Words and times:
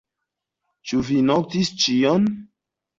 Ĉu 0.91 1.03
vi 1.11 1.19
notis 1.29 1.75
ĉion? 1.87 2.31